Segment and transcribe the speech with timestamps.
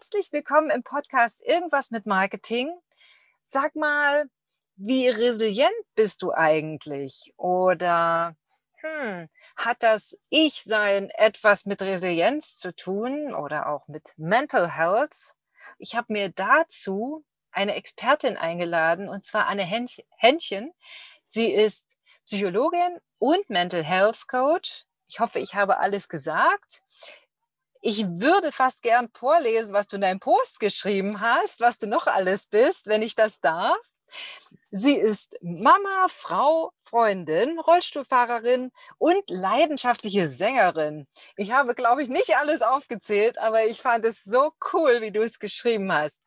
[0.00, 2.72] herzlich willkommen im Podcast Irgendwas mit Marketing.
[3.48, 4.30] Sag mal,
[4.76, 7.34] wie resilient bist du eigentlich?
[7.36, 8.34] Oder
[8.76, 15.34] hm, hat das Ich-Sein etwas mit Resilienz zu tun oder auch mit Mental Health?
[15.76, 17.22] Ich habe mir dazu
[17.52, 20.72] eine Expertin eingeladen, und zwar Anne Händchen.
[21.26, 24.86] Sie ist Psychologin und Mental Health Coach.
[25.08, 26.84] Ich hoffe, ich habe alles gesagt.
[27.82, 32.06] Ich würde fast gern vorlesen, was du in deinem Post geschrieben hast, was du noch
[32.06, 33.78] alles bist, wenn ich das darf.
[34.70, 41.06] Sie ist Mama, Frau, Freundin, Rollstuhlfahrerin und leidenschaftliche Sängerin.
[41.36, 45.22] Ich habe, glaube ich, nicht alles aufgezählt, aber ich fand es so cool, wie du
[45.22, 46.24] es geschrieben hast.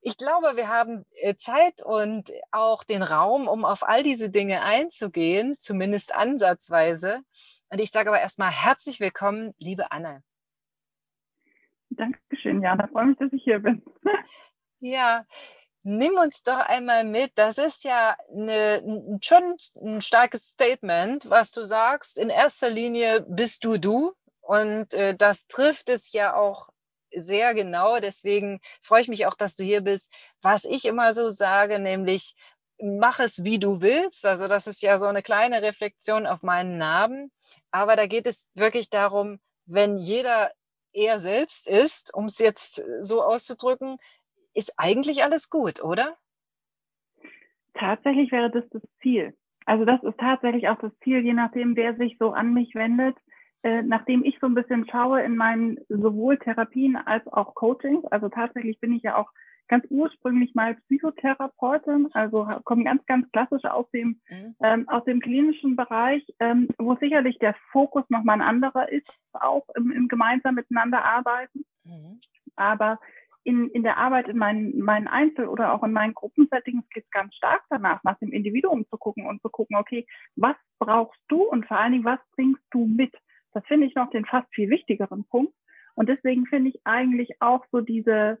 [0.00, 4.62] Ich glaube, wir haben äh, Zeit und auch den Raum, um auf all diese Dinge
[4.62, 7.20] einzugehen, zumindest ansatzweise.
[7.68, 10.22] Und ich sage aber erstmal herzlich willkommen, liebe Anne.
[11.96, 12.88] Dankeschön, Jana.
[12.88, 13.82] Freue mich, dass ich hier bin.
[14.80, 15.24] ja,
[15.82, 17.32] nimm uns doch einmal mit.
[17.36, 22.18] Das ist ja eine, schon ein starkes Statement, was du sagst.
[22.18, 24.12] In erster Linie bist du du.
[24.40, 26.68] Und äh, das trifft es ja auch
[27.14, 28.00] sehr genau.
[28.00, 30.12] Deswegen freue ich mich auch, dass du hier bist.
[30.40, 32.34] Was ich immer so sage, nämlich
[32.82, 34.26] mach es, wie du willst.
[34.26, 37.30] Also das ist ja so eine kleine Reflexion auf meinen Namen.
[37.70, 40.50] Aber da geht es wirklich darum, wenn jeder
[40.94, 43.98] er selbst ist, um es jetzt so auszudrücken,
[44.54, 46.16] ist eigentlich alles gut, oder?
[47.74, 49.34] Tatsächlich wäre das das Ziel.
[49.64, 53.16] Also das ist tatsächlich auch das Ziel, je nachdem, wer sich so an mich wendet.
[53.64, 58.28] Äh, nachdem ich so ein bisschen schaue in meinen sowohl Therapien als auch Coachings, also
[58.28, 59.30] tatsächlich bin ich ja auch
[59.68, 64.54] ganz ursprünglich mal Psychotherapeutin, also komme ganz, ganz klassisch aus dem, mhm.
[64.62, 69.66] ähm, aus dem klinischen Bereich, ähm, wo sicherlich der Fokus nochmal ein anderer ist, auch
[69.76, 71.64] im, im gemeinsam miteinander arbeiten.
[71.84, 72.20] Mhm.
[72.56, 72.98] Aber
[73.44, 77.10] in, in der Arbeit in meinen, meinen Einzel- oder auch in meinen Gruppensettings geht es
[77.10, 81.42] ganz stark danach, nach dem Individuum zu gucken und zu gucken, okay, was brauchst du
[81.42, 83.14] und vor allen Dingen, was bringst du mit?
[83.52, 85.54] Das finde ich noch den fast viel wichtigeren Punkt.
[85.94, 88.38] Und deswegen finde ich eigentlich auch so diese,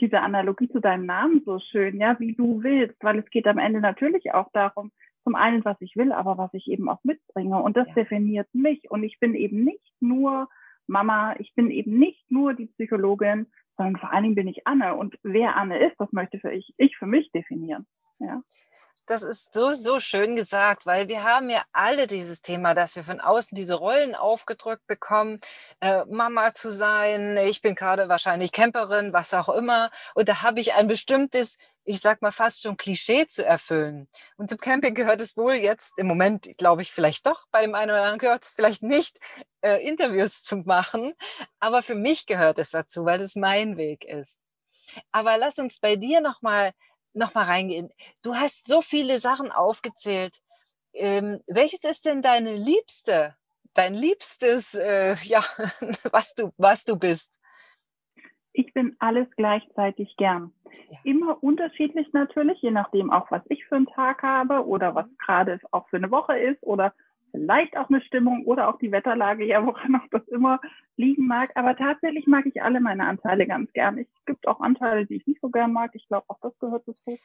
[0.00, 3.58] diese Analogie zu deinem Namen so schön, ja, wie du willst, weil es geht am
[3.58, 4.90] Ende natürlich auch darum,
[5.24, 7.62] zum einen, was ich will, aber was ich eben auch mitbringe.
[7.62, 7.94] Und das ja.
[7.94, 8.90] definiert mich.
[8.90, 10.48] Und ich bin eben nicht nur
[10.86, 13.46] Mama, ich bin eben nicht nur die Psychologin,
[13.76, 14.94] sondern vor allen Dingen bin ich Anne.
[14.96, 17.86] Und wer Anne ist, das möchte für ich, ich für mich definieren.
[18.18, 18.42] Ja.
[19.10, 23.02] Das ist so, so schön gesagt, weil wir haben ja alle dieses Thema, dass wir
[23.02, 25.40] von außen diese Rollen aufgedrückt bekommen,
[25.80, 29.90] äh, Mama zu sein, ich bin gerade wahrscheinlich Camperin, was auch immer.
[30.14, 34.06] Und da habe ich ein bestimmtes, ich sag mal fast schon Klischee zu erfüllen.
[34.36, 37.74] Und zum Camping gehört es wohl jetzt im Moment, glaube ich, vielleicht doch, bei dem
[37.74, 39.18] einen oder anderen gehört es vielleicht nicht,
[39.62, 41.14] äh, Interviews zu machen.
[41.58, 44.38] Aber für mich gehört es dazu, weil es mein Weg ist.
[45.12, 46.74] Aber lass uns bei dir nochmal noch
[47.34, 47.90] mal reingehen.
[48.22, 50.40] Du hast so viele Sachen aufgezählt.
[50.92, 53.36] Ähm, welches ist denn deine liebste,
[53.74, 55.42] dein liebstes, äh, ja,
[56.10, 57.38] was du, was du bist?
[58.52, 60.52] Ich bin alles gleichzeitig gern.
[60.90, 60.98] Ja.
[61.04, 65.60] Immer unterschiedlich natürlich, je nachdem auch, was ich für einen Tag habe oder was gerade
[65.70, 66.92] auch für eine Woche ist oder
[67.30, 70.60] vielleicht auch eine Stimmung oder auch die Wetterlage, ja, woran auch das immer
[70.96, 71.50] liegen mag.
[71.54, 73.98] Aber tatsächlich mag ich alle meine Anteile ganz gern.
[73.98, 75.90] Es gibt auch Anteile, die ich nicht so gern mag.
[75.94, 77.18] Ich glaube, auch das gehört dazu.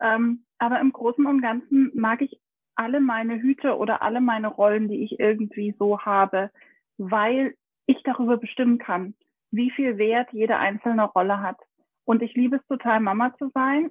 [0.00, 2.38] Ähm, aber im Großen und Ganzen mag ich
[2.74, 6.50] alle meine Hüte oder alle meine Rollen, die ich irgendwie so habe,
[6.98, 7.54] weil
[7.86, 9.14] ich darüber bestimmen kann,
[9.50, 11.58] wie viel Wert jede einzelne Rolle hat.
[12.04, 13.90] Und ich liebe es total, Mama zu sein,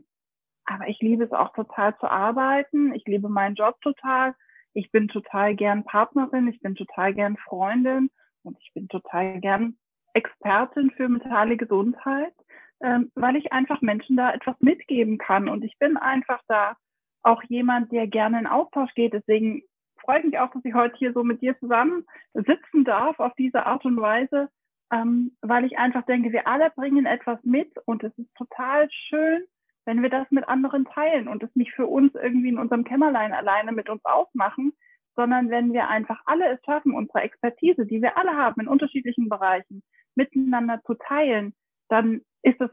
[0.65, 2.93] aber ich liebe es auch total zu arbeiten.
[2.93, 4.35] Ich liebe meinen Job total
[4.75, 8.09] ich bin total gern Partnerin, ich bin total gern Freundin
[8.43, 9.77] und ich bin total gern
[10.13, 12.33] Expertin für mentale Gesundheit,
[12.81, 15.49] ähm, weil ich einfach Menschen da etwas mitgeben kann.
[15.49, 16.75] Und ich bin einfach da
[17.23, 19.13] auch jemand, der gerne in Austausch geht.
[19.13, 19.63] Deswegen
[19.99, 23.33] freue ich mich auch, dass ich heute hier so mit dir zusammen sitzen darf auf
[23.37, 24.49] diese Art und Weise,
[24.91, 29.45] ähm, weil ich einfach denke, wir alle bringen etwas mit und es ist total schön,
[29.85, 33.33] wenn wir das mit anderen teilen und es nicht für uns irgendwie in unserem Kämmerlein
[33.33, 34.73] alleine mit uns ausmachen,
[35.15, 39.29] sondern wenn wir einfach alle es schaffen, unsere Expertise, die wir alle haben in unterschiedlichen
[39.29, 39.81] Bereichen,
[40.15, 41.53] miteinander zu teilen,
[41.89, 42.69] dann ist es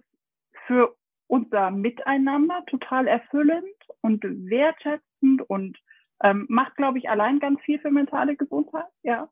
[0.67, 3.65] für unser Miteinander total erfüllend
[4.01, 5.79] und wertschätzend und
[6.23, 9.29] ähm, macht, glaube ich, allein ganz viel für mentale Gesundheit, ja.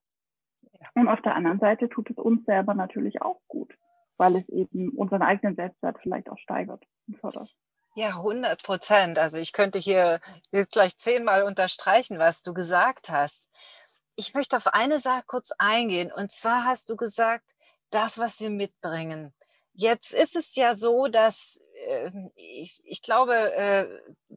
[0.95, 3.75] Und auf der anderen Seite tut es uns selber natürlich auch gut,
[4.17, 7.55] weil es eben unseren eigenen Selbstwert vielleicht auch steigert und fördert.
[7.95, 9.19] Ja, 100 Prozent.
[9.19, 10.21] Also ich könnte hier
[10.53, 13.49] jetzt gleich zehnmal unterstreichen, was du gesagt hast.
[14.17, 16.13] Ich möchte auf eine Sache kurz eingehen.
[16.13, 17.45] Und zwar hast du gesagt,
[17.91, 19.35] das, was wir mitbringen.
[19.75, 23.87] Jetzt ist es ja so, dass äh, ich, ich, glaube, äh,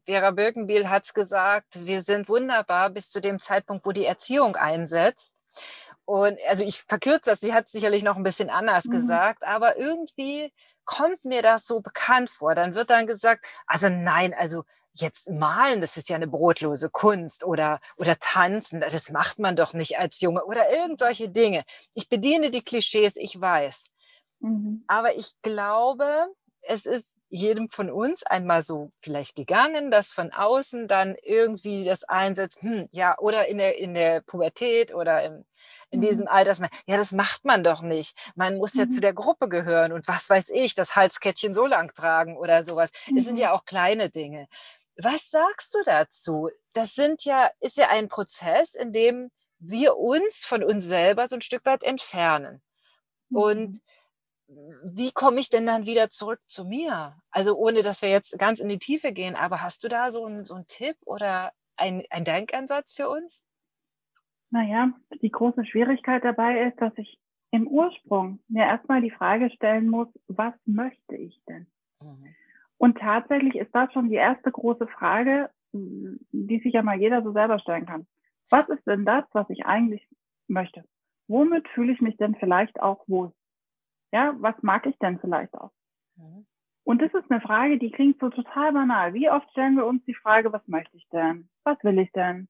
[0.05, 4.55] Vera Birkenbiel hat es gesagt, wir sind wunderbar bis zu dem Zeitpunkt, wo die Erziehung
[4.55, 5.35] einsetzt.
[6.05, 8.91] Und also ich verkürze das, sie hat es sicherlich noch ein bisschen anders mhm.
[8.91, 10.51] gesagt, aber irgendwie
[10.85, 12.55] kommt mir das so bekannt vor.
[12.55, 14.63] Dann wird dann gesagt, also nein, also
[14.93, 19.73] jetzt malen, das ist ja eine brotlose Kunst oder, oder tanzen, das macht man doch
[19.73, 21.63] nicht als Junge oder irgendwelche Dinge.
[21.93, 23.85] Ich bediene die Klischees, ich weiß.
[24.39, 24.83] Mhm.
[24.87, 26.27] Aber ich glaube,
[26.61, 32.03] es ist jedem von uns einmal so vielleicht gegangen, dass von außen dann irgendwie das
[32.03, 35.43] einsetzt, hm, ja, oder in der, in der Pubertät oder im,
[35.89, 36.01] in mhm.
[36.03, 38.15] diesem Alter, ja, das macht man doch nicht.
[38.35, 39.01] Man muss ja zu mhm.
[39.01, 42.91] der Gruppe gehören und was weiß ich, das Halskettchen so lang tragen oder sowas.
[43.07, 43.17] Mhm.
[43.17, 44.47] Es sind ja auch kleine Dinge.
[44.95, 46.51] Was sagst du dazu?
[46.73, 51.35] Das sind ja, ist ja ein Prozess, in dem wir uns von uns selber so
[51.35, 52.61] ein Stück weit entfernen.
[53.31, 53.81] Und mhm
[54.47, 57.15] wie komme ich denn dann wieder zurück zu mir?
[57.31, 60.25] Also ohne, dass wir jetzt ganz in die Tiefe gehen, aber hast du da so
[60.25, 63.43] einen, so einen Tipp oder ein, ein Denkansatz für uns?
[64.51, 64.91] Naja,
[65.21, 67.19] die große Schwierigkeit dabei ist, dass ich
[67.51, 71.67] im Ursprung mir erstmal die Frage stellen muss, was möchte ich denn?
[72.01, 72.35] Mhm.
[72.77, 77.31] Und tatsächlich ist das schon die erste große Frage, die sich ja mal jeder so
[77.31, 78.05] selber stellen kann.
[78.49, 80.07] Was ist denn das, was ich eigentlich
[80.47, 80.83] möchte?
[81.27, 83.33] Womit fühle ich mich denn vielleicht auch wohl?
[84.13, 85.71] Ja, was mag ich denn vielleicht auch?
[86.17, 86.45] Mhm.
[86.83, 89.13] Und das ist eine Frage, die klingt so total banal.
[89.15, 91.49] Wie oft stellen wir uns die Frage, was möchte ich denn?
[91.63, 92.47] Was will ich denn?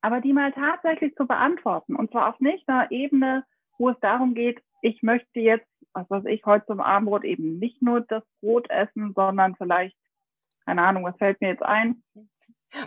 [0.00, 1.94] Aber die mal tatsächlich zu beantworten.
[1.94, 3.44] Und zwar auf nicht einer Ebene,
[3.78, 7.80] wo es darum geht, ich möchte jetzt, was weiß ich, heute zum Abendbrot eben nicht
[7.80, 9.96] nur das Brot essen, sondern vielleicht,
[10.64, 12.02] keine Ahnung, was fällt mir jetzt ein?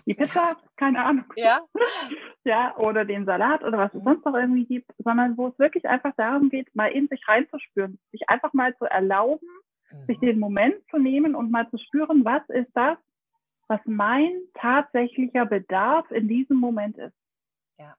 [0.05, 1.25] Die Pizza, keine Ahnung.
[1.35, 1.61] Ja.
[2.43, 5.87] ja, oder den Salat oder was es sonst noch irgendwie gibt, sondern wo es wirklich
[5.87, 9.47] einfach darum geht, mal in sich reinzuspüren, sich einfach mal zu erlauben,
[9.91, 10.05] mhm.
[10.05, 12.97] sich den Moment zu nehmen und mal zu spüren, was ist das,
[13.67, 17.15] was mein tatsächlicher Bedarf in diesem Moment ist.
[17.77, 17.95] Ja.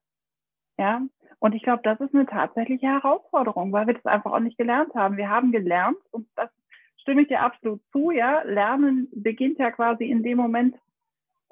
[0.78, 1.02] Ja.
[1.40, 4.94] Und ich glaube, das ist eine tatsächliche Herausforderung, weil wir das einfach auch nicht gelernt
[4.94, 5.16] haben.
[5.16, 6.50] Wir haben gelernt, und das
[6.96, 10.76] stimme ich dir absolut zu, ja, Lernen beginnt ja quasi in dem Moment,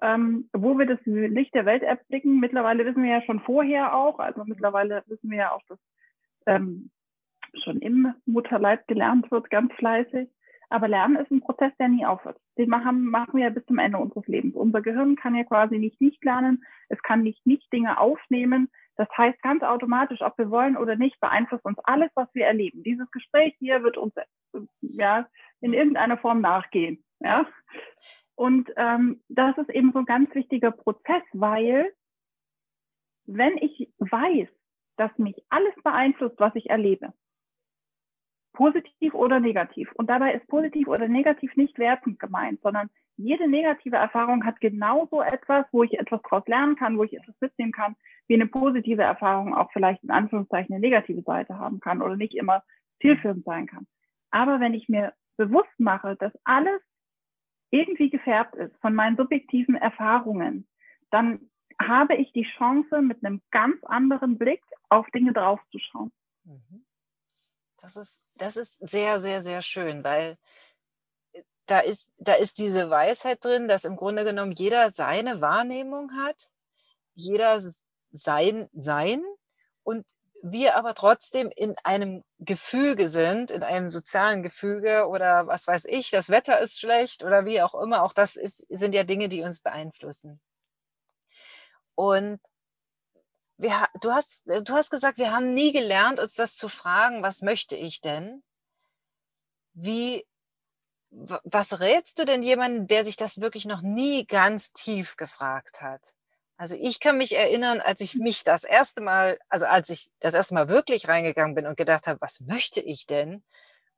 [0.03, 2.41] ähm, wo wir das Licht der Welt erblicken.
[2.41, 5.79] Mittlerweile wissen wir ja schon vorher auch, also mittlerweile wissen wir ja auch, dass
[6.47, 6.91] ähm,
[7.65, 10.29] schon im Mutterleib gelernt wird, ganz fleißig.
[10.69, 12.39] Aber Lernen ist ein Prozess, der nie aufhört.
[12.59, 14.57] Den machen, machen wir ja bis zum Ende unseres Lebens.
[14.57, 16.65] Unser Gehirn kann ja quasi nicht nicht lernen.
[16.89, 18.69] Es kann nicht nicht Dinge aufnehmen.
[18.97, 22.83] Das heißt, ganz automatisch, ob wir wollen oder nicht, beeinflusst uns alles, was wir erleben.
[22.83, 24.15] Dieses Gespräch hier wird uns
[24.81, 25.29] ja
[25.61, 27.05] in irgendeiner Form nachgehen.
[27.21, 27.47] Ja.
[28.37, 31.93] Und ähm, das ist eben so ein ganz wichtiger Prozess, weil
[33.25, 34.49] wenn ich weiß,
[34.97, 37.13] dass mich alles beeinflusst, was ich erlebe,
[38.53, 43.97] positiv oder negativ, und dabei ist positiv oder negativ nicht wertend gemeint, sondern jede negative
[43.97, 47.97] Erfahrung hat genauso etwas, wo ich etwas daraus lernen kann, wo ich etwas mitnehmen kann,
[48.29, 52.35] wie eine positive Erfahrung auch vielleicht in Anführungszeichen eine negative Seite haben kann oder nicht
[52.35, 52.63] immer
[53.01, 53.87] zielführend sein kann.
[54.31, 56.83] Aber wenn ich mir bewusst mache, dass alles
[57.71, 60.69] irgendwie gefärbt ist von meinen subjektiven Erfahrungen,
[61.11, 66.13] dann habe ich die Chance, mit einem ganz anderen Blick auf Dinge draufzuschauen.
[66.45, 66.87] Mhm.
[67.79, 70.39] Das ist, das ist sehr, sehr, sehr schön, weil
[71.33, 76.13] äh, da ist, da ist diese Weisheit drin, dass im Grunde genommen jeder seine Wahrnehmung
[76.17, 76.51] hat,
[77.15, 77.59] jeder
[78.11, 79.23] sein Sein
[79.83, 80.07] und
[80.53, 86.11] wir aber trotzdem in einem Gefüge sind, in einem sozialen Gefüge oder was weiß ich,
[86.11, 89.43] das Wetter ist schlecht oder wie auch immer, auch das ist, sind ja Dinge, die
[89.43, 90.41] uns beeinflussen.
[91.95, 92.41] Und
[93.59, 97.43] wir, du, hast, du hast gesagt, wir haben nie gelernt, uns das zu fragen, was
[97.43, 98.43] möchte ich denn?
[99.73, 100.27] Wie,
[101.11, 106.16] was rätst du denn jemandem, der sich das wirklich noch nie ganz tief gefragt hat?
[106.59, 110.35] Also ich kann mich erinnern, als ich mich das erste Mal, also als ich das
[110.35, 113.45] erste Mal wirklich reingegangen bin und gedacht habe, was möchte ich denn?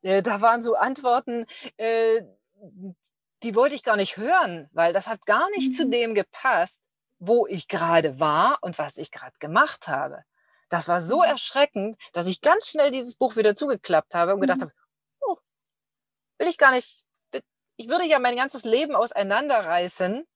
[0.03, 1.47] Äh, da waren so Antworten,
[1.77, 2.23] äh,
[3.45, 5.73] die wollte ich gar nicht hören, weil das hat gar nicht mhm.
[5.73, 6.83] zu dem gepasst,
[7.21, 10.25] wo ich gerade war und was ich gerade gemacht habe.
[10.69, 11.25] Das war so mhm.
[11.25, 14.63] erschreckend, dass ich ganz schnell dieses Buch wieder zugeklappt habe und gedacht mhm.
[14.63, 14.73] habe,
[15.21, 15.37] oh,
[16.39, 17.05] will ich gar nicht,
[17.77, 20.27] ich würde ja mein ganzes Leben auseinanderreißen,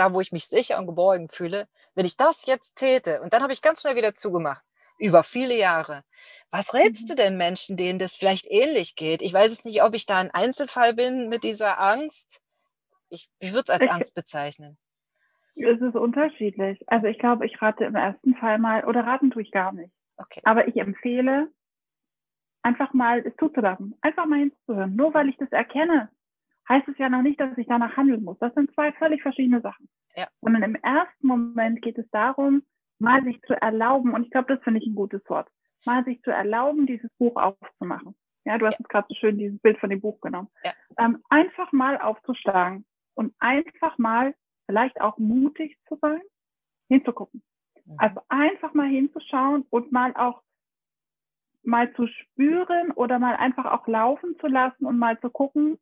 [0.00, 3.42] da wo ich mich sicher und geborgen fühle, wenn ich das jetzt täte, und dann
[3.42, 4.62] habe ich ganz schnell wieder zugemacht,
[4.98, 6.04] über viele Jahre.
[6.50, 7.08] Was rätst mhm.
[7.08, 9.20] du denn Menschen, denen das vielleicht ähnlich geht?
[9.20, 12.40] Ich weiß es nicht, ob ich da ein Einzelfall bin mit dieser Angst.
[13.10, 14.78] Ich, ich würde es als Angst bezeichnen.
[15.54, 16.82] Es ist unterschiedlich.
[16.86, 19.92] Also ich glaube, ich rate im ersten Fall mal, oder raten tue ich gar nicht.
[20.16, 20.40] Okay.
[20.44, 21.48] Aber ich empfehle,
[22.62, 24.96] einfach mal es zuzulassen, einfach mal hinzuhören.
[24.96, 26.08] Nur weil ich das erkenne,
[26.70, 28.38] heißt es ja noch nicht, dass ich danach handeln muss.
[28.38, 29.88] Das sind zwei völlig verschiedene Sachen.
[30.16, 30.28] Ja.
[30.40, 32.62] Sondern im ersten Moment geht es darum,
[32.98, 35.48] mal sich zu erlauben, und ich glaube, das finde ich ein gutes Wort,
[35.84, 38.14] mal sich zu erlauben, dieses Buch aufzumachen.
[38.44, 38.78] Ja, du hast ja.
[38.80, 40.48] jetzt gerade so schön dieses Bild von dem Buch genommen.
[40.64, 40.72] Ja.
[40.98, 44.34] Ähm, einfach mal aufzuschlagen und einfach mal
[44.66, 46.20] vielleicht auch mutig zu sein,
[46.88, 47.42] hinzugucken.
[47.84, 47.96] Mhm.
[47.98, 50.42] Also einfach mal hinzuschauen und mal auch
[51.62, 55.78] mal zu spüren oder mal einfach auch laufen zu lassen und mal zu gucken,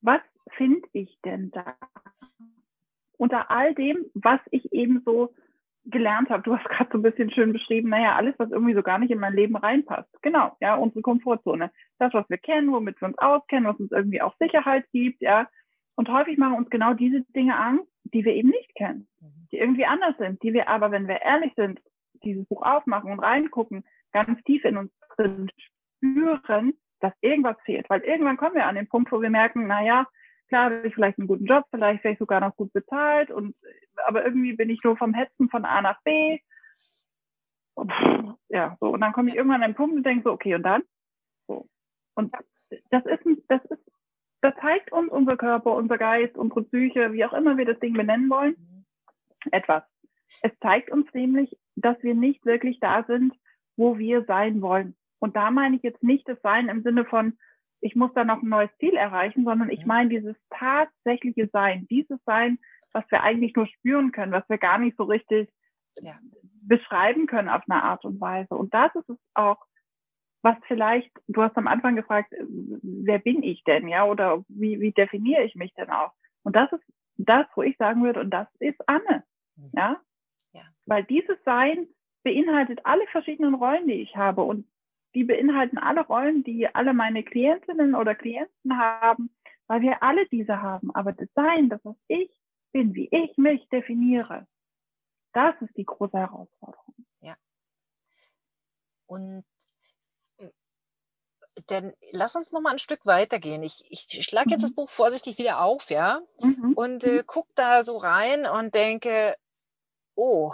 [0.00, 0.20] was
[0.56, 1.76] finde ich denn da?
[3.16, 5.34] Unter all dem, was ich eben so
[5.90, 6.42] gelernt habe.
[6.42, 9.10] Du hast gerade so ein bisschen schön beschrieben, naja, alles, was irgendwie so gar nicht
[9.10, 10.10] in mein Leben reinpasst.
[10.22, 11.70] Genau, ja, unsere Komfortzone.
[11.98, 15.48] Das, was wir kennen, womit wir uns auskennen, was uns irgendwie auch Sicherheit gibt, ja.
[15.96, 19.08] Und häufig machen uns genau diese Dinge an, die wir eben nicht kennen,
[19.50, 21.80] die irgendwie anders sind, die wir aber, wenn wir ehrlich sind,
[22.22, 25.50] dieses Buch aufmachen und reingucken, ganz tief in uns drin
[25.98, 27.88] spüren, dass irgendwas fehlt.
[27.90, 30.06] Weil irgendwann kommen wir an den Punkt, wo wir merken, na ja,
[30.48, 33.54] klar habe ich vielleicht einen guten Job, vielleicht wäre ich sogar noch gut bezahlt und
[34.06, 36.38] aber irgendwie bin ich nur vom Hetzen von A nach B.
[37.74, 37.92] Und,
[38.48, 38.88] ja, so.
[38.88, 40.82] Und dann komme ich irgendwann an den Punkt und denke so, okay, und dann?
[41.46, 41.68] So.
[42.14, 42.34] Und
[42.90, 43.82] das ist, das ist,
[44.40, 47.94] das zeigt uns unser Körper, unser Geist, unsere Psyche, wie auch immer wir das Ding
[47.94, 48.84] benennen wollen,
[49.50, 49.84] etwas.
[50.42, 53.34] Es zeigt uns nämlich, dass wir nicht wirklich da sind,
[53.76, 54.96] wo wir sein wollen.
[55.18, 57.38] Und da meine ich jetzt nicht das Sein im Sinne von,
[57.80, 62.18] ich muss da noch ein neues Ziel erreichen, sondern ich meine dieses tatsächliche Sein, dieses
[62.24, 62.58] Sein,
[62.92, 65.48] was wir eigentlich nur spüren können, was wir gar nicht so richtig
[66.00, 66.18] ja.
[66.62, 68.54] beschreiben können auf eine Art und Weise.
[68.54, 69.58] Und das ist es auch,
[70.42, 72.32] was vielleicht, du hast am Anfang gefragt,
[72.82, 76.12] wer bin ich denn, ja, oder wie, wie definiere ich mich denn auch?
[76.42, 76.84] Und das ist
[77.16, 79.24] das, wo ich sagen würde, und das ist Anne,
[79.56, 79.70] mhm.
[79.72, 80.00] ja?
[80.52, 80.62] ja.
[80.86, 81.88] Weil dieses Sein
[82.22, 84.66] beinhaltet alle verschiedenen Rollen, die ich habe und
[85.14, 89.34] die beinhalten alle Rollen, die alle meine Klientinnen oder Klienten haben,
[89.66, 90.94] weil wir alle diese haben.
[90.94, 92.30] Aber das Sein, das was ich
[92.72, 94.46] bin, wie ich mich definiere,
[95.32, 96.94] das ist die große Herausforderung.
[97.20, 97.36] Ja.
[99.06, 99.44] Und
[100.38, 100.50] äh,
[101.66, 103.62] dann lass uns noch mal ein Stück weitergehen.
[103.62, 104.66] Ich, ich schlage jetzt mhm.
[104.66, 106.74] das Buch vorsichtig wieder auf, ja, mhm.
[106.74, 107.22] und äh, mhm.
[107.26, 109.34] guck da so rein und denke,
[110.14, 110.52] oh,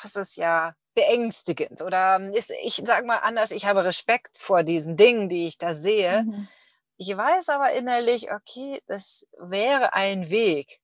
[0.00, 4.96] das ist ja beängstigend oder ist, ich sage mal anders, ich habe Respekt vor diesen
[4.96, 6.24] Dingen, die ich da sehe.
[6.24, 6.48] Mhm.
[6.96, 10.80] Ich weiß aber innerlich, okay, das wäre ein Weg.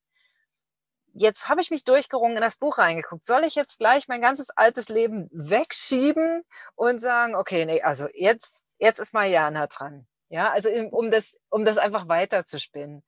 [1.13, 3.25] Jetzt habe ich mich durchgerungen, in das Buch reingeguckt.
[3.25, 8.67] Soll ich jetzt gleich mein ganzes altes Leben wegschieben und sagen, okay, nee, also jetzt,
[8.79, 10.07] jetzt ist Mariana dran.
[10.31, 13.03] Ja, also um das, um das einfach weiterzuspinnen.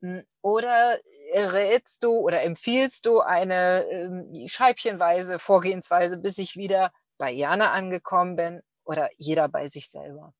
[0.00, 0.98] Hm, oder
[1.34, 8.36] rätst du oder empfiehlst du eine ähm, scheibchenweise Vorgehensweise, bis ich wieder bei Jana angekommen
[8.36, 10.32] bin oder jeder bei sich selber?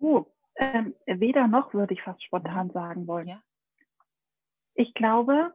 [0.00, 0.24] Oh,
[0.56, 3.28] ähm, weder noch würde ich fast spontan sagen wollen.
[3.28, 3.42] Ja.
[4.74, 5.52] Ich glaube,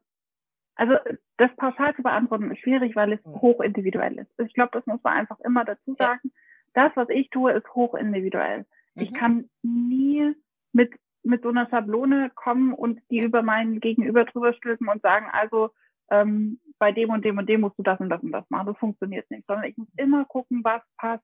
[0.75, 0.95] also
[1.37, 3.41] das pauschal zu beantworten ist schwierig, weil es mhm.
[3.41, 4.39] hochindividuell ist.
[4.39, 6.21] Ich glaube, das muss man einfach immer dazu sagen.
[6.23, 6.31] Ja.
[6.73, 8.65] Das, was ich tue, ist hochindividuell.
[8.93, 9.01] Mhm.
[9.01, 10.35] Ich kann nie
[10.71, 15.27] mit mit so einer Schablone kommen und die über meinen Gegenüber drüber stülpen und sagen,
[15.31, 15.71] also
[16.11, 18.67] ähm, bei dem und dem und dem musst du das und das und das machen.
[18.67, 21.23] Das funktioniert nicht, sondern ich muss immer gucken, was passt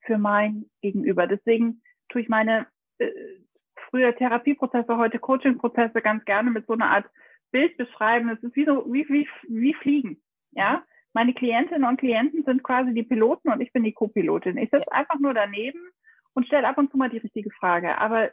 [0.00, 1.26] für mein Gegenüber.
[1.26, 2.66] Deswegen tue ich meine
[2.98, 3.10] äh,
[3.90, 7.06] früher Therapieprozesse, heute Coachingprozesse ganz gerne mit so einer Art
[7.50, 8.28] Bild beschreiben.
[8.30, 10.22] Es ist wie so wie, wie, wie Fliegen.
[10.52, 10.82] Ja,
[11.12, 14.56] meine Klientinnen und Klienten sind quasi die Piloten und ich bin die Co-Pilotin.
[14.56, 14.98] Ich sitze ja.
[14.98, 15.80] einfach nur daneben
[16.34, 17.98] und stelle ab und zu mal die richtige Frage.
[17.98, 18.30] Aber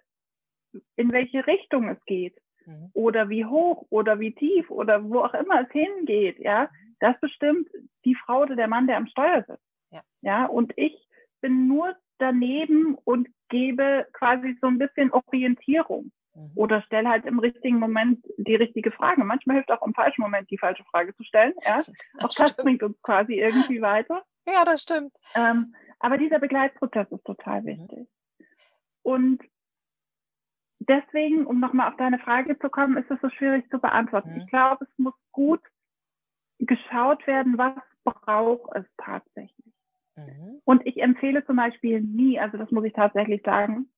[0.96, 2.90] in welche Richtung es geht mhm.
[2.94, 7.70] oder wie hoch oder wie tief oder wo auch immer es hingeht, ja, das bestimmt
[8.06, 9.64] die Frau oder der Mann, der am Steuer sitzt.
[9.92, 10.02] Ja.
[10.22, 11.08] ja, und ich
[11.42, 16.52] bin nur daneben und gebe quasi so ein bisschen Orientierung mhm.
[16.56, 19.24] oder stelle halt im richtigen Moment die richtige Frage.
[19.24, 21.54] Manchmal hilft auch im falschen Moment die falsche Frage zu stellen.
[21.64, 21.90] Ja, das
[22.24, 22.58] auch das stimmt.
[22.58, 24.24] bringt uns quasi irgendwie weiter.
[24.48, 25.14] Ja, das stimmt.
[25.36, 27.66] Ähm, aber dieser Begleitprozess ist total mhm.
[27.66, 28.00] wichtig.
[28.00, 28.46] Mhm.
[29.04, 29.44] Und
[30.80, 34.32] deswegen, um nochmal auf deine Frage zu kommen, ist es so schwierig zu beantworten.
[34.32, 34.38] Mhm.
[34.42, 35.62] Ich glaube, es muss gut
[36.60, 39.74] geschaut werden, was braucht es tatsächlich.
[40.16, 40.62] Mhm.
[40.64, 43.90] Und ich empfehle zum Beispiel nie, also das muss ich tatsächlich sagen,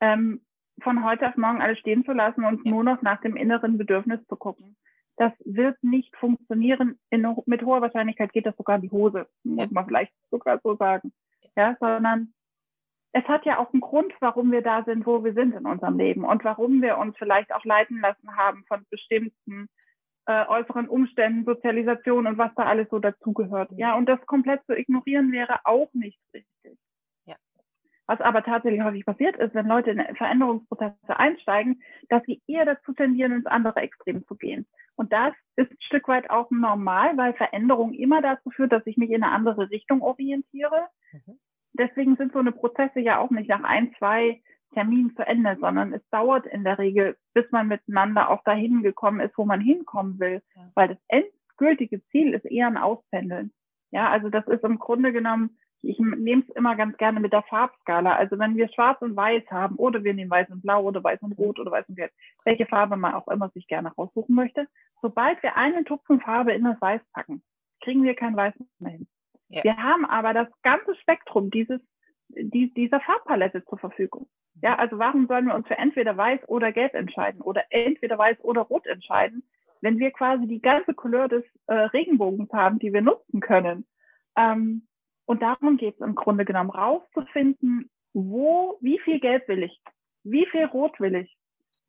[0.00, 0.40] ähm,
[0.82, 2.72] von heute auf morgen alles stehen zu lassen und ja.
[2.72, 4.76] nur noch nach dem inneren Bedürfnis zu gucken.
[5.16, 6.98] Das wird nicht funktionieren.
[7.10, 10.76] In, mit hoher Wahrscheinlichkeit geht das sogar in die Hose, muss man vielleicht sogar so
[10.76, 11.12] sagen.
[11.56, 12.32] Ja, sondern
[13.12, 15.98] es hat ja auch einen Grund, warum wir da sind, wo wir sind in unserem
[15.98, 19.68] Leben und warum wir uns vielleicht auch leiten lassen haben von bestimmten
[20.26, 23.70] äh, äußeren Umständen, Sozialisation und was da alles so dazugehört.
[23.72, 26.78] Ja, und das komplett zu ignorieren wäre auch nicht richtig.
[28.10, 32.92] Was aber tatsächlich häufig passiert ist, wenn Leute in Veränderungsprozesse einsteigen, dass sie eher dazu
[32.92, 34.66] tendieren, ins andere Extrem zu gehen.
[34.96, 38.96] Und das ist ein Stück weit auch normal, weil Veränderung immer dazu führt, dass ich
[38.96, 40.88] mich in eine andere Richtung orientiere.
[41.12, 41.38] Mhm.
[41.80, 44.42] Deswegen sind so eine Prozesse ja auch nicht nach ein, zwei
[44.74, 49.20] Terminen zu Ende, sondern es dauert in der Regel, bis man miteinander auch dahin gekommen
[49.20, 50.70] ist, wo man hinkommen will, ja.
[50.74, 53.52] weil das endgültige Ziel ist eher ein Auspendeln.
[53.90, 57.42] Ja, also das ist im Grunde genommen ich nehme es immer ganz gerne mit der
[57.42, 58.14] Farbskala.
[58.14, 61.20] Also wenn wir schwarz und weiß haben oder wir nehmen weiß und blau oder weiß
[61.22, 62.12] und rot oder weiß und gelb,
[62.44, 64.68] welche Farbe man auch immer sich gerne raussuchen möchte,
[65.00, 67.42] sobald wir einen Tupfen Farbe in das Weiß packen,
[67.82, 69.08] kriegen wir kein Weiß mehr hin.
[69.50, 69.64] Ja.
[69.64, 71.80] Wir haben aber das ganze Spektrum dieses,
[72.28, 74.28] die, dieser Farbpalette zur Verfügung.
[74.62, 78.38] Ja, also warum sollen wir uns für entweder weiß oder gelb entscheiden oder entweder weiß
[78.42, 79.42] oder rot entscheiden,
[79.80, 83.86] wenn wir quasi die ganze Couleur des äh, Regenbogens haben, die wir nutzen können?
[84.36, 84.86] Ähm,
[85.26, 89.80] und darum geht es im Grunde genommen, rauszufinden, wo, wie viel Gelb will ich,
[90.24, 91.36] wie viel Rot will ich,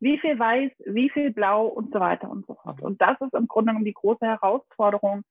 [0.00, 2.80] wie viel Weiß, wie viel Blau und so weiter und so fort.
[2.80, 5.22] Und das ist im Grunde genommen die große Herausforderung,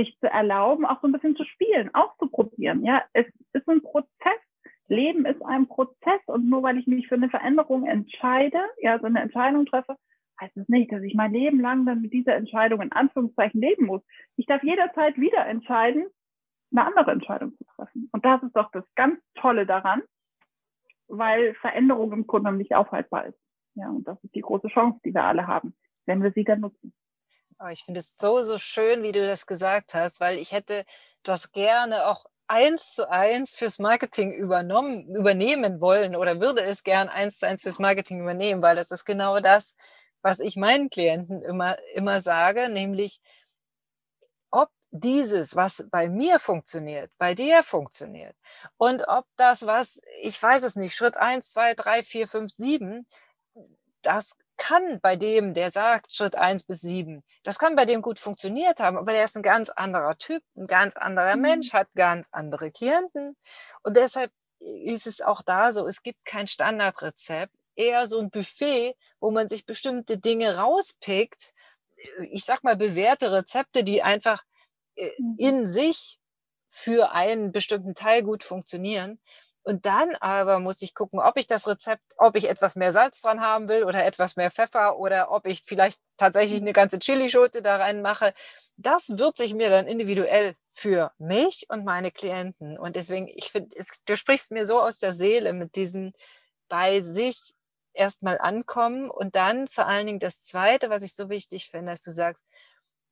[0.00, 2.84] sich zu erlauben, auch so ein bisschen zu spielen, auszuprobieren.
[2.84, 4.40] Ja, es ist ein Prozess.
[4.88, 9.06] Leben ist ein Prozess und nur weil ich mich für eine Veränderung entscheide, ja, so
[9.06, 9.96] eine Entscheidung treffe,
[10.40, 13.60] heißt es das nicht, dass ich mein Leben lang dann mit dieser Entscheidung in Anführungszeichen
[13.60, 14.02] leben muss.
[14.36, 16.06] Ich darf jederzeit wieder entscheiden,
[16.72, 18.08] eine andere Entscheidung zu treffen.
[18.12, 20.02] Und das ist doch das ganz Tolle daran,
[21.06, 23.38] weil Veränderung im Grunde nicht aufhaltbar ist.
[23.74, 25.74] Ja, und das ist die große Chance, die wir alle haben,
[26.06, 26.92] wenn wir sie dann nutzen.
[27.62, 30.84] Oh, ich finde es so, so schön, wie du das gesagt hast, weil ich hätte
[31.22, 37.10] das gerne auch eins zu eins fürs Marketing übernommen, übernehmen wollen oder würde es gern
[37.10, 39.76] eins zu eins fürs Marketing übernehmen, weil das ist genau das,
[40.22, 43.20] was ich meinen Klienten immer, immer sage, nämlich,
[44.50, 48.34] ob dieses, was bei mir funktioniert, bei dir funktioniert.
[48.76, 53.06] Und ob das, was, ich weiß es nicht, Schritt eins, zwei, drei, vier, fünf, sieben,
[54.02, 58.18] das kann bei dem, der sagt Schritt eins bis sieben, das kann bei dem gut
[58.18, 61.42] funktioniert haben, aber der ist ein ganz anderer Typ, ein ganz anderer mhm.
[61.42, 63.36] Mensch, hat ganz andere Klienten.
[63.82, 68.94] Und deshalb ist es auch da so, es gibt kein Standardrezept, eher so ein Buffet,
[69.18, 71.54] wo man sich bestimmte Dinge rauspickt.
[72.30, 74.42] Ich sag mal bewährte Rezepte, die einfach
[74.96, 75.36] äh, mhm.
[75.38, 76.18] in sich
[76.68, 79.20] für einen bestimmten Teil gut funktionieren.
[79.62, 83.20] Und dann aber muss ich gucken, ob ich das Rezept, ob ich etwas mehr Salz
[83.20, 87.60] dran haben will oder etwas mehr Pfeffer oder ob ich vielleicht tatsächlich eine ganze Chilischote
[87.60, 88.32] da reinmache.
[88.76, 92.78] Das wird sich mir dann individuell für mich und meine Klienten.
[92.78, 96.14] Und deswegen, ich finde, du sprichst mir so aus der Seele mit diesen
[96.68, 97.54] bei sich
[97.92, 102.02] erstmal ankommen und dann vor allen Dingen das Zweite, was ich so wichtig finde, dass
[102.02, 102.44] du sagst,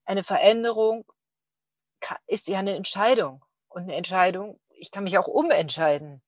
[0.06, 1.04] eine Veränderung
[2.26, 3.44] ist ja eine Entscheidung.
[3.68, 6.22] Und eine Entscheidung, ich kann mich auch umentscheiden.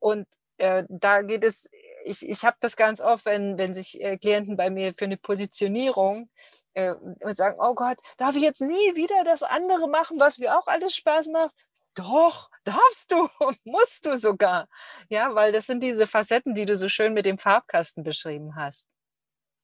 [0.00, 0.26] Und
[0.58, 1.70] äh, da geht es,
[2.04, 5.16] ich, ich habe das ganz oft, wenn, wenn sich äh, Klienten bei mir für eine
[5.16, 6.28] Positionierung
[6.74, 10.58] äh, und sagen, oh Gott, darf ich jetzt nie wieder das andere machen, was mir
[10.58, 11.54] auch alles Spaß macht?
[11.94, 13.28] Doch, darfst du,
[13.64, 14.68] musst du sogar.
[15.08, 18.88] Ja, weil das sind diese Facetten, die du so schön mit dem Farbkasten beschrieben hast.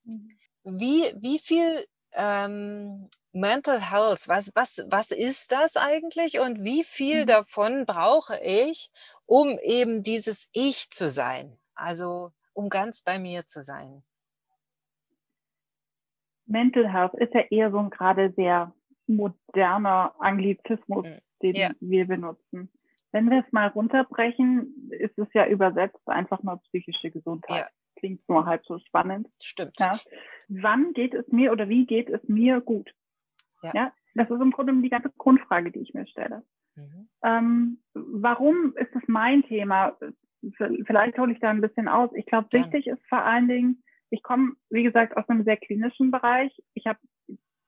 [0.05, 0.29] Mhm.
[0.64, 7.22] Wie, wie viel ähm, Mental Health, was, was, was ist das eigentlich und wie viel
[7.22, 7.26] mhm.
[7.26, 8.90] davon brauche ich,
[9.26, 11.59] um eben dieses Ich zu sein?
[11.74, 14.02] Also um ganz bei mir zu sein.
[16.46, 18.72] Mental Health ist ja eher so ein gerade sehr
[19.07, 21.18] moderner Anglizismus, mhm.
[21.42, 21.70] den ja.
[21.81, 22.72] wir benutzen.
[23.12, 27.66] Wenn wir es mal runterbrechen, ist es ja übersetzt einfach nur psychische Gesundheit.
[27.66, 29.28] Ja klingt nur halb so spannend.
[29.42, 29.74] Stimmt.
[29.78, 29.92] Ja.
[30.48, 32.94] Wann geht es mir oder wie geht es mir gut?
[33.62, 33.72] Ja.
[33.74, 33.92] ja.
[34.14, 36.42] Das ist im Grunde die ganze Grundfrage, die ich mir stelle.
[36.76, 37.09] Mhm.
[37.22, 39.96] Ähm, warum ist es mein Thema?
[40.87, 42.11] Vielleicht hole ich da ein bisschen aus.
[42.14, 46.11] Ich glaube, wichtig ist vor allen Dingen, ich komme, wie gesagt, aus einem sehr klinischen
[46.11, 46.52] Bereich.
[46.74, 46.98] Ich habe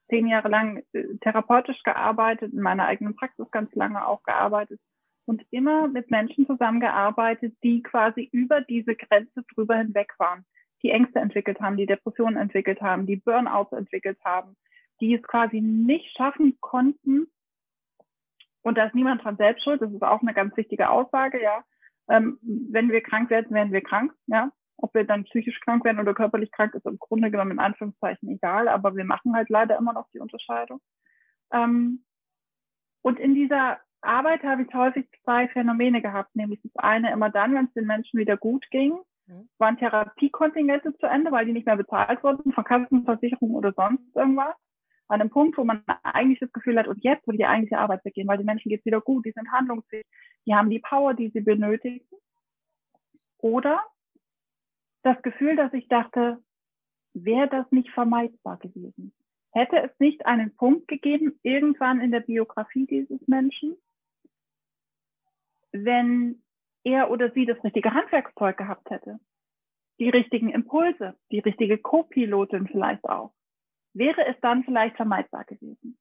[0.09, 4.81] zehn Jahre lang äh, therapeutisch gearbeitet, in meiner eigenen Praxis ganz lange auch gearbeitet
[5.29, 10.47] und immer mit Menschen zusammengearbeitet, die quasi über diese Grenze drüber hinweg waren,
[10.83, 14.57] die Ängste entwickelt haben, die Depressionen entwickelt haben, die Burnouts entwickelt haben,
[15.01, 17.27] die es quasi nicht schaffen konnten.
[18.63, 19.83] Und da ist niemand dran selbst schuld.
[19.83, 21.63] Das ist auch eine ganz wichtige Aussage, ja.
[22.09, 24.51] Ähm, wenn wir krank werden, werden wir krank, ja.
[24.79, 28.31] Ob wir dann psychisch krank werden oder körperlich krank, ist im Grunde genommen in Anführungszeichen
[28.31, 30.81] egal, aber wir machen halt leider immer noch die Unterscheidung.
[31.53, 32.05] Ähm,
[33.03, 37.55] und in dieser Arbeit habe ich häufig zwei Phänomene gehabt, nämlich das eine immer dann,
[37.55, 39.49] wenn es den Menschen wieder gut ging, mhm.
[39.59, 44.55] waren Therapiekontingente zu Ende, weil die nicht mehr bezahlt wurden von Kassenversicherung oder sonst irgendwas.
[45.09, 48.05] An einem Punkt, wo man eigentlich das Gefühl hat, und jetzt würde die eigentliche Arbeit
[48.05, 50.07] weggehen, weil den Menschen geht es wieder gut, die sind handlungsfähig,
[50.47, 52.05] die haben die Power, die sie benötigen.
[53.39, 53.83] Oder
[55.03, 56.43] das Gefühl, dass ich dachte,
[57.15, 59.15] wäre das nicht vermeidbar gewesen?
[59.53, 63.77] Hätte es nicht einen Punkt gegeben, irgendwann in der Biografie dieses Menschen,
[65.73, 66.43] wenn
[66.85, 69.19] er oder sie das richtige Handwerkszeug gehabt hätte,
[69.99, 73.33] die richtigen Impulse, die richtige Co-Pilotin vielleicht auch,
[73.95, 75.99] wäre es dann vielleicht vermeidbar gewesen.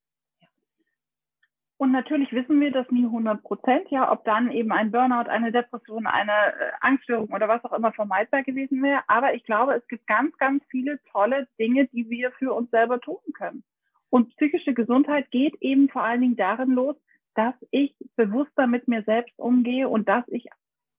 [1.79, 5.51] Und natürlich wissen wir das nie 100 Prozent, ja, ob dann eben ein Burnout, eine
[5.51, 9.01] Depression, eine äh, Angststörung oder was auch immer vermeidbar gewesen wäre.
[9.07, 12.99] Aber ich glaube, es gibt ganz, ganz viele tolle Dinge, die wir für uns selber
[12.99, 13.63] tun können.
[14.09, 16.95] Und psychische Gesundheit geht eben vor allen Dingen darin los,
[17.37, 20.47] dass ich bewusster mit mir selbst umgehe und dass ich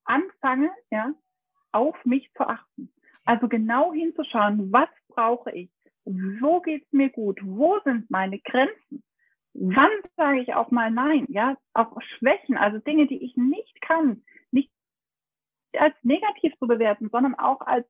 [0.05, 1.12] anfange, ja,
[1.72, 2.92] auf mich zu achten.
[3.24, 5.70] Also genau hinzuschauen, was brauche ich?
[6.05, 7.40] Wo geht's mir gut?
[7.42, 9.03] Wo sind meine Grenzen?
[9.53, 11.27] Wann sage ich auch mal Nein?
[11.29, 14.22] Ja, auch Schwächen, also Dinge, die ich nicht kann,
[14.53, 14.70] nicht
[15.77, 17.87] als negativ zu bewerten, sondern auch als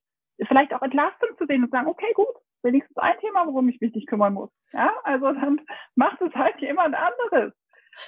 [0.47, 3.95] vielleicht auch Entlastung zu sehen und sagen, okay, gut, wenigstens ein Thema, worum ich mich
[3.95, 4.51] nicht kümmern muss.
[4.73, 5.61] Ja, also dann
[5.95, 7.53] macht es halt jemand anderes.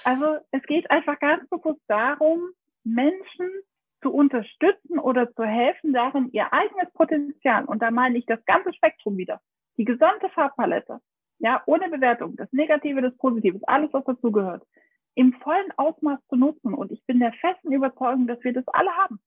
[0.03, 2.49] Also es geht einfach ganz bewusst darum,
[2.83, 3.49] Menschen
[4.01, 8.73] zu unterstützen oder zu helfen, darin ihr eigenes Potenzial, und da meine ich das ganze
[8.73, 9.39] Spektrum wieder,
[9.77, 10.99] die gesamte Farbpalette,
[11.39, 14.63] ja, ohne Bewertung, das Negative, das Positive, alles, was dazugehört,
[15.15, 16.73] im vollen Ausmaß zu nutzen.
[16.73, 19.19] Und ich bin der festen Überzeugung, dass wir das alle haben.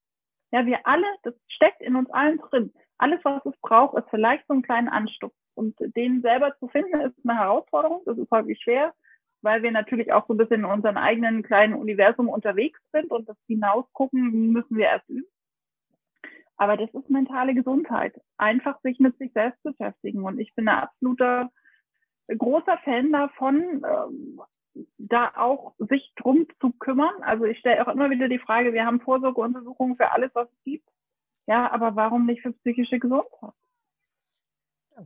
[0.50, 2.72] Ja, wir alle, das steckt in uns allen drin.
[2.98, 5.34] Alles, was es braucht, ist vielleicht so ein kleiner Anstupf.
[5.54, 8.02] Und den selber zu finden, ist eine Herausforderung.
[8.06, 8.94] Das ist häufig schwer,
[9.44, 13.28] weil wir natürlich auch so ein bisschen in unserem eigenen kleinen Universum unterwegs sind und
[13.28, 15.30] das hinausgucken müssen wir erst üben.
[16.56, 18.18] Aber das ist mentale Gesundheit.
[18.38, 20.24] Einfach sich mit sich selbst beschäftigen.
[20.24, 21.50] Und ich bin ein absoluter
[22.28, 24.40] großer Fan davon, ähm,
[24.98, 27.22] da auch sich drum zu kümmern.
[27.22, 30.62] Also ich stelle auch immer wieder die Frage, wir haben Vorsorgeuntersuchungen für alles, was es
[30.64, 30.88] gibt.
[31.46, 33.52] Ja, aber warum nicht für psychische Gesundheit?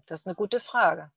[0.06, 1.10] Das ist eine gute Frage.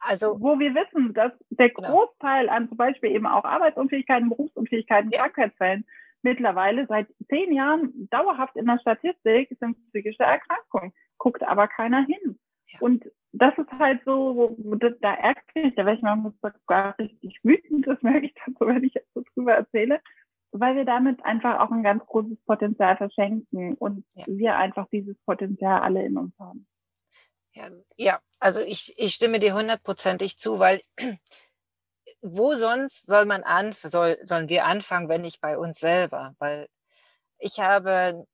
[0.00, 1.90] Also, wo wir wissen, dass der genau.
[1.90, 5.22] Großteil an zum Beispiel eben auch Arbeitsunfähigkeiten, Berufsunfähigkeiten, ja.
[5.22, 5.84] Krankheitsfällen
[6.22, 10.92] mittlerweile seit zehn Jahren dauerhaft in der Statistik sind psychische Erkrankungen.
[11.16, 12.38] Guckt aber keiner hin.
[12.66, 12.80] Ja.
[12.80, 17.38] Und das ist halt so, da, da ärgert mich, da werde ich manchmal sogar richtig
[17.42, 20.00] wütend, das merke ich dann so, wenn ich jetzt so drüber erzähle,
[20.52, 24.24] weil wir damit einfach auch ein ganz großes Potenzial verschenken und ja.
[24.26, 26.66] wir einfach dieses Potenzial alle in uns haben.
[27.58, 30.80] Ja, ja also ich, ich stimme dir hundertprozentig zu, weil
[32.22, 36.34] wo sonst soll man an, soll, sollen wir anfangen, wenn nicht bei uns selber?
[36.38, 36.68] Weil
[37.38, 38.26] ich habe,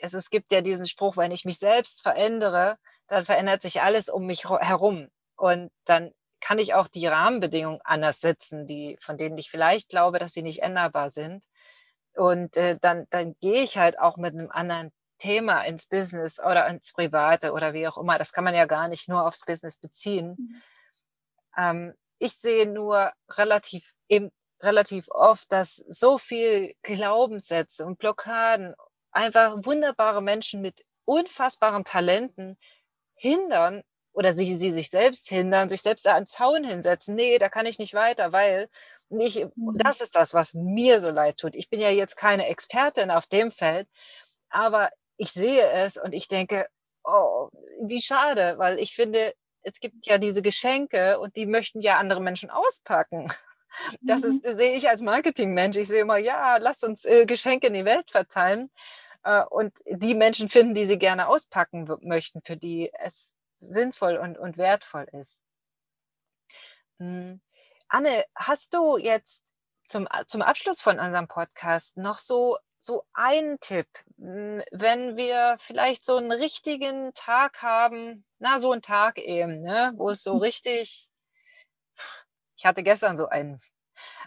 [0.00, 4.08] es, es gibt ja diesen Spruch, wenn ich mich selbst verändere, dann verändert sich alles
[4.08, 5.08] um mich herum.
[5.36, 10.18] Und dann kann ich auch die Rahmenbedingungen anders setzen, die, von denen ich vielleicht glaube,
[10.18, 11.44] dass sie nicht änderbar sind.
[12.14, 14.92] Und äh, dann, dann gehe ich halt auch mit einem anderen
[15.22, 18.18] Thema ins Business oder ins Private oder wie auch immer.
[18.18, 20.36] Das kann man ja gar nicht nur aufs Business beziehen.
[20.36, 20.62] Mhm.
[21.56, 24.30] Ähm, ich sehe nur relativ, eben
[24.60, 28.74] relativ oft, dass so viel Glaubenssätze und Blockaden
[29.12, 32.58] einfach wunderbare Menschen mit unfassbaren Talenten
[33.14, 33.82] hindern
[34.12, 37.14] oder sie, sie sich selbst hindern, sich selbst an Zaun hinsetzen.
[37.14, 38.68] Nee, da kann ich nicht weiter, weil
[39.08, 39.78] nicht, mhm.
[39.78, 41.54] das ist das, was mir so leid tut.
[41.54, 43.88] Ich bin ja jetzt keine Expertin auf dem Feld,
[44.50, 46.66] aber ich sehe es und ich denke,
[47.04, 47.48] oh,
[47.80, 52.20] wie schade, weil ich finde, es gibt ja diese Geschenke und die möchten ja andere
[52.20, 53.32] Menschen auspacken.
[54.02, 54.52] Das ist, mhm.
[54.52, 55.78] sehe ich als Marketingmensch.
[55.78, 58.70] Ich sehe immer, ja, lasst uns äh, Geschenke in die Welt verteilen
[59.22, 64.36] äh, und die Menschen finden, die sie gerne auspacken möchten, für die es sinnvoll und,
[64.36, 65.42] und wertvoll ist.
[66.98, 67.40] Hm.
[67.88, 69.54] Anne, hast du jetzt
[69.88, 73.86] zum, zum Abschluss von unserem Podcast noch so, so einen Tipp,
[74.18, 79.92] hm, wenn wir vielleicht so einen richtigen Tag haben, na, so einen Tag eben, ne,
[79.96, 81.08] wo es so richtig,
[82.56, 83.60] ich hatte gestern so einen,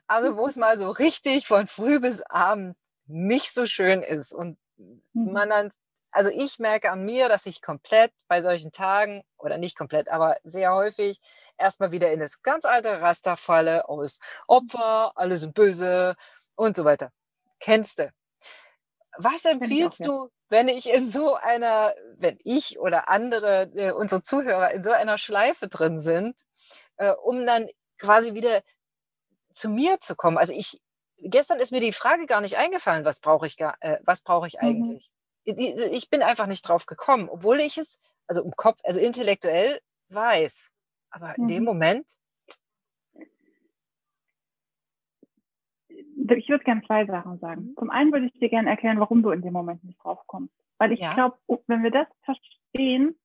[0.08, 4.58] also wo es mal so richtig von früh bis abend nicht so schön ist und
[4.78, 5.32] mhm.
[5.32, 5.72] man dann
[6.16, 10.38] also ich merke an mir, dass ich komplett bei solchen Tagen, oder nicht komplett, aber
[10.46, 11.20] sehr häufig
[11.58, 16.16] erstmal wieder in das ganz alte Raster falle aus Opfer, alle sind böse
[16.56, 17.12] und so weiter.
[17.60, 18.14] Kennst du?
[19.18, 24.22] Was empfiehlst auch, du, wenn ich in so einer, wenn ich oder andere, äh, unsere
[24.22, 26.40] Zuhörer in so einer Schleife drin sind,
[26.96, 28.62] äh, um dann quasi wieder
[29.54, 30.38] zu mir zu kommen?
[30.38, 30.82] Also ich,
[31.18, 34.54] gestern ist mir die Frage gar nicht eingefallen, was brauche ich, äh, was brauche ich
[34.62, 34.68] mhm.
[34.68, 35.12] eigentlich?
[35.46, 39.80] Ich bin einfach nicht drauf gekommen, obwohl ich es, also im Kopf, also intellektuell
[40.10, 40.72] weiß.
[41.12, 41.66] Aber in dem mhm.
[41.66, 42.12] Moment.
[46.34, 47.62] ich würde gerne zwei Sachen sagen.
[47.62, 47.76] Mhm.
[47.78, 50.54] Zum einen würde ich dir gerne erklären, warum du in dem Moment nicht drauf kommst.
[50.78, 51.14] Weil ich ja.
[51.14, 53.16] glaube, wenn wir das verstehen,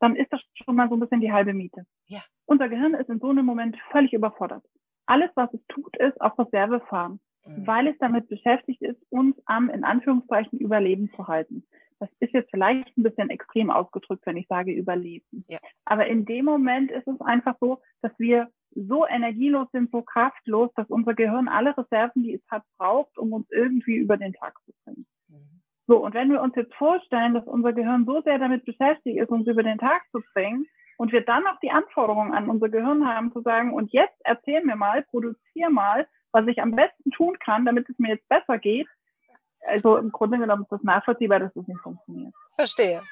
[0.00, 1.86] dann ist das schon mal so ein bisschen die halbe Miete.
[2.06, 2.20] Ja.
[2.46, 4.64] Unser Gehirn ist in so einem Moment völlig überfordert.
[5.06, 7.20] Alles, was es tut, ist auf Reserve fahren.
[7.46, 11.64] Weil es damit beschäftigt ist, uns am, in Anführungszeichen, Überleben zu halten.
[11.98, 15.44] Das ist jetzt vielleicht ein bisschen extrem ausgedrückt, wenn ich sage Überleben.
[15.48, 15.58] Ja.
[15.84, 20.70] Aber in dem Moment ist es einfach so, dass wir so energielos sind, so kraftlos,
[20.74, 24.58] dass unser Gehirn alle Reserven, die es hat, braucht, um uns irgendwie über den Tag
[24.66, 25.06] zu bringen.
[25.28, 25.62] Mhm.
[25.86, 29.30] So, und wenn wir uns jetzt vorstellen, dass unser Gehirn so sehr damit beschäftigt ist,
[29.30, 33.06] uns über den Tag zu bringen, und wir dann auch die Anforderungen an unser Gehirn
[33.06, 37.38] haben, zu sagen, und jetzt erzähl mir mal, produzier mal, was ich am besten tun
[37.38, 38.86] kann, damit es mir jetzt besser geht.
[39.66, 42.34] Also im Grunde genommen ist das nachvollziehbar, dass das nicht funktioniert.
[42.54, 43.02] Verstehe.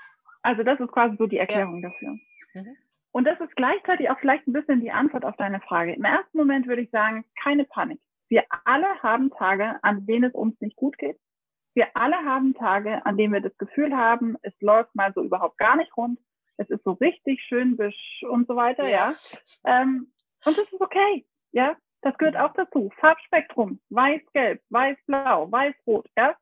[0.42, 1.88] Also das ist quasi so die Erklärung ja.
[1.88, 2.10] dafür.
[2.52, 2.76] Mhm.
[3.12, 5.94] Und das ist gleichzeitig auch vielleicht ein bisschen die Antwort auf deine Frage.
[5.94, 8.00] Im ersten Moment würde ich sagen, keine Panik.
[8.28, 11.18] Wir alle haben Tage, an denen es uns nicht gut geht.
[11.74, 15.58] Wir alle haben Tage, an denen wir das Gefühl haben, es läuft mal so überhaupt
[15.58, 16.18] gar nicht rund.
[16.56, 19.12] Es ist so richtig schön bisch und so weiter, ja.
[19.12, 19.14] ja.
[19.64, 20.12] Ähm,
[20.44, 21.76] und das ist okay, ja.
[22.04, 22.90] Das gehört auch dazu.
[23.00, 26.36] Farbspektrum, weiß-gelb, weiß-blau, weiß-rot, ja.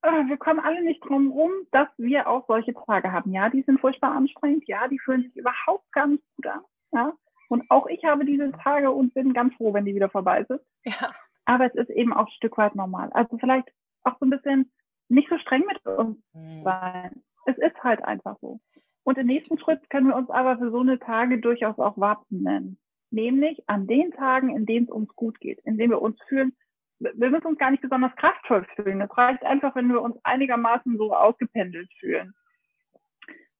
[0.00, 3.30] Äh, wir kommen alle nicht drum rum, dass wir auch solche Tage haben.
[3.32, 4.66] Ja, die sind furchtbar anstrengend.
[4.66, 6.62] Ja, die fühlen sich überhaupt gar nicht gut an.
[6.92, 7.12] Ja,
[7.50, 10.62] und auch ich habe diese Tage und bin ganz froh, wenn die wieder vorbei sind.
[10.86, 11.12] Ja.
[11.44, 13.10] Aber es ist eben auch ein Stück weit normal.
[13.12, 13.68] Also vielleicht
[14.04, 14.72] auch so ein bisschen
[15.08, 16.62] nicht so streng mit uns hm.
[16.64, 17.22] sein.
[17.44, 18.60] Es ist halt einfach so.
[19.02, 22.42] Und im nächsten Schritt können wir uns aber für so eine Tage durchaus auch Warten
[22.42, 22.78] nennen.
[23.10, 26.52] Nämlich an den Tagen, in denen es uns gut geht, in denen wir uns fühlen,
[27.00, 29.00] wir müssen uns gar nicht besonders kraftvoll fühlen.
[29.00, 32.34] Es reicht einfach, wenn wir uns einigermaßen so ausgependelt fühlen.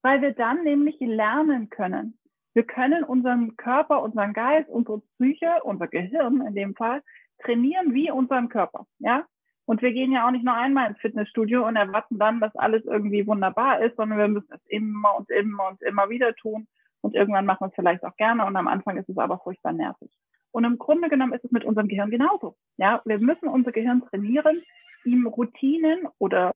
[0.02, 2.18] Weil wir dann nämlich lernen können.
[2.52, 7.02] Wir können unseren Körper, unseren Geist, unsere Psyche, unser Gehirn in dem Fall
[7.42, 8.86] trainieren wie unseren Körper.
[8.98, 9.24] Ja?
[9.64, 12.84] Und wir gehen ja auch nicht nur einmal ins Fitnessstudio und erwarten dann, dass alles
[12.84, 16.66] irgendwie wunderbar ist, sondern wir müssen es immer und immer und immer wieder tun.
[17.02, 19.72] Und irgendwann machen wir es vielleicht auch gerne und am Anfang ist es aber furchtbar
[19.72, 20.10] nervig.
[20.52, 22.56] Und im Grunde genommen ist es mit unserem Gehirn genauso.
[22.76, 24.62] Ja, wir müssen unser Gehirn trainieren,
[25.04, 26.52] ihm Routinen oder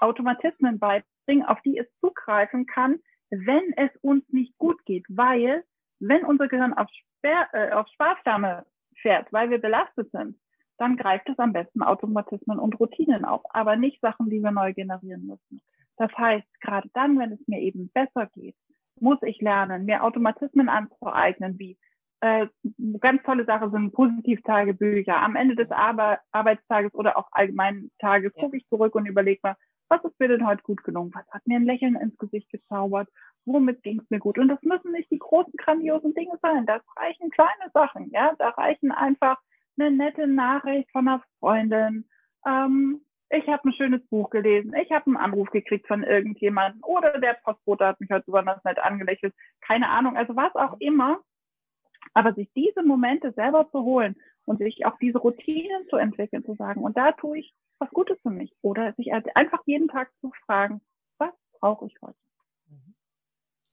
[0.00, 2.96] Automatismen beibringen, auf die es zugreifen kann,
[3.30, 5.04] wenn es uns nicht gut geht.
[5.08, 5.64] Weil,
[6.00, 8.64] wenn unser Gehirn auf, Sper äh, auf Sparflamme
[9.00, 10.38] fährt, weil wir belastet sind,
[10.78, 14.74] dann greift es am besten Automatismen und Routinen auf, aber nicht Sachen, die wir neu
[14.74, 15.62] generieren müssen.
[15.96, 18.56] Das heißt, gerade dann, wenn es mir eben besser geht,
[19.00, 21.78] muss ich lernen, mir Automatismen anzueignen, wie
[22.20, 22.46] äh,
[23.00, 25.16] ganz tolle Sache sind Positivtagebücher.
[25.16, 28.42] Am Ende des Ar Arbeitstages oder auch allgemeinen Tages ja.
[28.42, 29.56] gucke ich zurück und überlege mal,
[29.88, 31.12] was ist mir denn heute gut gelungen?
[31.14, 33.08] Was hat mir ein Lächeln ins Gesicht gezaubert?
[33.44, 34.38] Womit ging es mir gut?
[34.38, 36.66] Und das müssen nicht die großen, grandiosen Dinge sein.
[36.66, 38.10] Das reichen kleine Sachen.
[38.10, 39.38] Ja, da reichen einfach
[39.78, 42.08] eine nette Nachricht von einer Freundin.
[42.44, 44.74] Ähm, ich habe ein schönes Buch gelesen.
[44.74, 46.82] Ich habe einen Anruf gekriegt von irgendjemandem.
[46.84, 49.34] Oder der Postbote hat mich heute besonders nett angelächelt.
[49.60, 50.16] Keine Ahnung.
[50.16, 51.20] Also was auch immer
[52.14, 56.54] aber sich diese Momente selber zu holen und sich auch diese Routinen zu entwickeln, zu
[56.54, 58.54] sagen, und da tue ich was Gutes für mich.
[58.62, 60.80] Oder sich einfach jeden Tag zu fragen,
[61.18, 62.16] was brauche ich heute?
[62.70, 62.94] Mhm.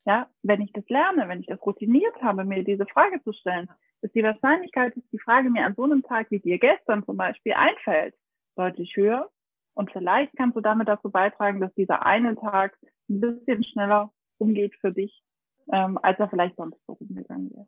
[0.06, 3.70] Ja, wenn ich das lerne, wenn ich das routiniert habe, mir diese Frage zu stellen,
[4.02, 7.16] ist die Wahrscheinlichkeit, dass die Frage mir an so einem Tag wie dir gestern zum
[7.16, 8.16] Beispiel einfällt,
[8.56, 9.30] deutlich höher.
[9.74, 12.78] Und vielleicht kannst du damit dazu beitragen, dass dieser eine Tag
[13.10, 15.24] ein bisschen schneller umgeht für dich,
[15.72, 17.68] ähm, als er vielleicht sonst so umgegangen wäre.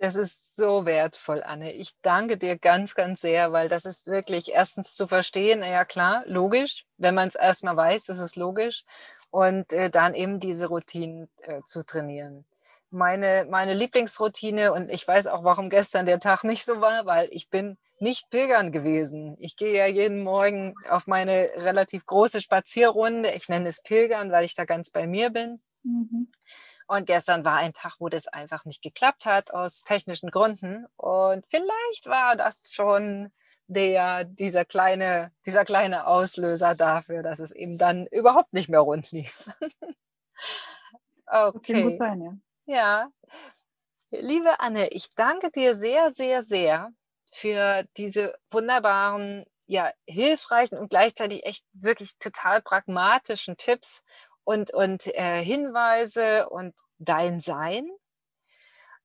[0.00, 1.72] Das ist so wertvoll, Anne.
[1.72, 6.22] Ich danke dir ganz, ganz sehr, weil das ist wirklich erstens zu verstehen, ja klar,
[6.26, 6.86] logisch.
[6.96, 8.84] Wenn man es erstmal weiß, ist logisch.
[9.30, 12.46] Und äh, dann eben diese Routinen äh, zu trainieren.
[12.90, 17.28] Meine, meine Lieblingsroutine, und ich weiß auch, warum gestern der Tag nicht so war, weil
[17.30, 19.36] ich bin nicht pilgern gewesen.
[19.38, 23.30] Ich gehe ja jeden Morgen auf meine relativ große Spazierrunde.
[23.32, 25.60] Ich nenne es Pilgern, weil ich da ganz bei mir bin.
[25.82, 26.30] Mhm.
[26.88, 30.86] Und gestern war ein Tag, wo das einfach nicht geklappt hat aus technischen Gründen.
[30.96, 33.30] Und vielleicht war das schon
[33.66, 39.12] der, dieser kleine, dieser kleine Auslöser dafür, dass es eben dann überhaupt nicht mehr rund
[39.12, 39.48] lief.
[41.26, 41.96] okay.
[41.98, 42.74] Sein, ja.
[42.74, 43.10] ja.
[44.10, 46.92] Liebe Anne, ich danke dir sehr, sehr, sehr
[47.32, 54.02] für diese wunderbaren, ja, hilfreichen und gleichzeitig echt wirklich total pragmatischen Tipps
[54.44, 57.88] und, und äh, Hinweise und dein Sein.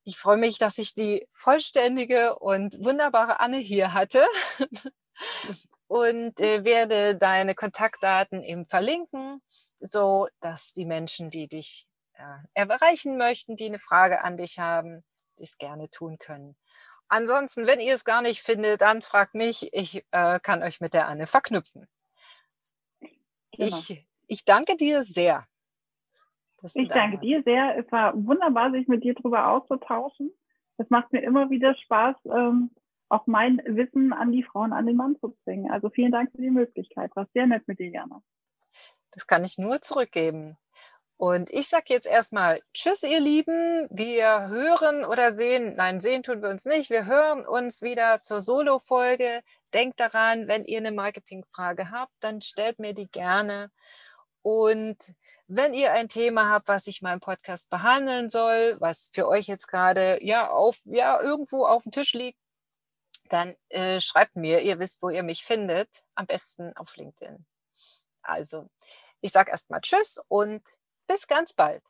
[0.04, 4.26] Ich freue mich, dass ich die vollständige und wunderbare Anne hier hatte
[5.88, 9.42] und äh, werde deine Kontaktdaten eben verlinken,
[9.80, 15.04] so dass die Menschen, die dich äh, erreichen möchten, die eine Frage an dich haben,
[15.38, 16.56] das gerne tun können.
[17.08, 19.70] Ansonsten, wenn ihr es gar nicht findet, dann fragt mich.
[19.74, 21.88] Ich äh, kann euch mit der Anne verknüpfen.
[23.52, 23.68] Genau.
[23.68, 25.46] Ich, ich danke dir sehr.
[26.74, 27.78] Ich danke dir sehr.
[27.78, 30.32] Es war wunderbar, sich mit dir darüber auszutauschen.
[30.78, 32.72] Es macht mir immer wieder Spaß, ähm,
[33.08, 35.70] auch mein Wissen an die Frauen, an den Mann zu bringen.
[35.70, 37.16] Also vielen Dank für die Möglichkeit.
[37.16, 38.22] War sehr nett mit dir, Jana.
[39.12, 40.58] Das kann ich nur zurückgeben.
[41.18, 43.88] Und ich sage jetzt erstmal Tschüss, ihr Lieben.
[43.90, 46.90] Wir hören oder sehen, nein, sehen tun wir uns nicht.
[46.90, 49.42] Wir hören uns wieder zur Solo-Folge.
[49.74, 53.72] Denkt daran, wenn ihr eine Marketingfrage habt, dann stellt mir die gerne.
[54.42, 55.16] Und
[55.48, 59.68] wenn ihr ein Thema habt, was ich im Podcast behandeln soll, was für euch jetzt
[59.68, 62.40] gerade ja auf ja irgendwo auf dem Tisch liegt,
[63.30, 64.62] dann äh, schreibt mir.
[64.62, 66.04] Ihr wisst, wo ihr mich findet.
[66.16, 67.46] Am besten auf LinkedIn.
[68.22, 68.70] Also,
[69.22, 70.62] ich sage erstmal Tschüss und
[71.08, 71.84] bis ganz bald.